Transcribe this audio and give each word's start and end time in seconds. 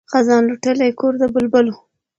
خزان 0.11 0.41
لوټلی 0.49 0.89
کور 0.99 1.13
د 1.21 1.23
بلبلو 1.33 1.73